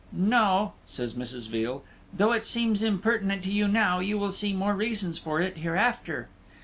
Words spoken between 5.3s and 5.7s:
it